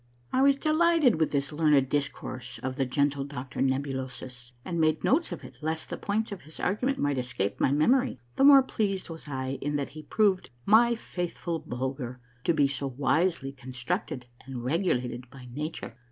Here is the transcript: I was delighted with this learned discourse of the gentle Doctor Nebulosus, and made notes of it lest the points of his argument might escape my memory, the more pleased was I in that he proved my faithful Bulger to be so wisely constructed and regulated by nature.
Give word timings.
I 0.33 0.41
was 0.41 0.55
delighted 0.57 1.19
with 1.19 1.29
this 1.29 1.51
learned 1.51 1.87
discourse 1.89 2.57
of 2.63 2.75
the 2.77 2.87
gentle 2.87 3.23
Doctor 3.23 3.61
Nebulosus, 3.61 4.53
and 4.65 4.81
made 4.81 5.03
notes 5.03 5.31
of 5.31 5.43
it 5.43 5.57
lest 5.61 5.91
the 5.91 5.95
points 5.97 6.31
of 6.31 6.41
his 6.41 6.59
argument 6.59 6.97
might 6.97 7.19
escape 7.19 7.59
my 7.59 7.71
memory, 7.71 8.19
the 8.35 8.43
more 8.43 8.63
pleased 8.63 9.11
was 9.11 9.27
I 9.27 9.59
in 9.61 9.75
that 9.75 9.89
he 9.89 10.01
proved 10.01 10.49
my 10.65 10.95
faithful 10.95 11.59
Bulger 11.59 12.19
to 12.45 12.53
be 12.55 12.67
so 12.67 12.87
wisely 12.87 13.51
constructed 13.51 14.25
and 14.47 14.63
regulated 14.63 15.29
by 15.29 15.45
nature. 15.53 15.95